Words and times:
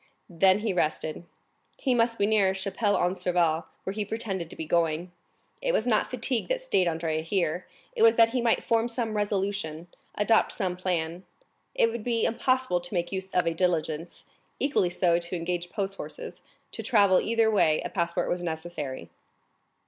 Then 0.31 0.61
he 0.61 0.73
rested; 0.73 1.25
he 1.77 1.93
must 1.93 2.17
be 2.17 2.25
near 2.25 2.55
Chapelle 2.55 2.97
en 2.97 3.13
Serval, 3.13 3.67
where 3.83 3.93
he 3.93 4.03
pretended 4.03 4.49
to 4.49 4.55
be 4.55 4.65
going. 4.65 5.11
It 5.61 5.73
was 5.73 5.85
not 5.85 6.09
fatigue 6.09 6.47
that 6.47 6.59
stayed 6.59 6.87
Andrea 6.87 7.21
here; 7.21 7.67
it 7.95 8.01
was 8.01 8.15
that 8.15 8.29
he 8.29 8.41
might 8.41 8.63
form 8.63 8.89
some 8.89 9.15
resolution, 9.15 9.87
adopt 10.15 10.53
some 10.53 10.75
plan. 10.75 11.23
It 11.75 11.91
would 11.91 12.03
be 12.03 12.23
impossible 12.23 12.79
to 12.81 12.93
make 12.95 13.11
use 13.11 13.29
of 13.31 13.45
a 13.45 13.53
diligence, 13.53 14.25
equally 14.59 14.89
so 14.89 15.19
to 15.19 15.35
engage 15.35 15.69
post 15.69 15.93
horses; 15.97 16.41
to 16.71 16.81
travel 16.81 17.21
either 17.21 17.51
way 17.51 17.79
a 17.81 17.89
passport 17.91 18.27
was 18.27 18.41
necessary. 18.41 19.11